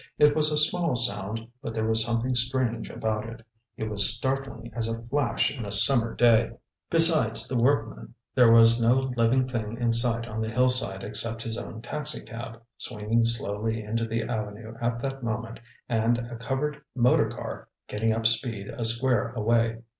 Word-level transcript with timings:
It 0.17 0.35
was 0.35 0.51
a 0.51 0.57
small 0.57 0.95
sound, 0.95 1.45
but 1.61 1.75
there 1.75 1.85
was 1.85 2.03
something 2.03 2.33
strange 2.33 2.89
about 2.89 3.29
it. 3.29 3.45
It 3.77 3.87
was 3.87 4.17
startling 4.17 4.73
as 4.73 4.87
a 4.87 4.99
flash 4.99 5.55
in 5.55 5.63
a 5.63 5.71
summer 5.71 6.15
sky. 6.17 6.53
Besides 6.89 7.47
the 7.47 7.61
workmen, 7.61 8.15
there 8.33 8.51
was 8.51 8.81
no 8.81 9.11
living 9.15 9.47
thing 9.47 9.77
in 9.79 9.93
sight 9.93 10.27
on 10.27 10.41
the 10.41 10.49
hillside 10.49 11.03
except 11.03 11.43
his 11.43 11.55
own 11.55 11.83
taxicab, 11.83 12.59
swinging 12.79 13.25
slowly 13.25 13.83
into 13.83 14.07
the 14.07 14.23
avenue 14.23 14.73
at 14.81 14.99
that 15.03 15.21
moment, 15.21 15.59
and 15.87 16.17
a 16.17 16.35
covered 16.35 16.81
motor 16.95 17.29
car 17.29 17.67
getting 17.87 18.11
up 18.11 18.25
speed 18.25 18.69
a 18.69 18.83
square 18.83 19.29
away. 19.33 19.81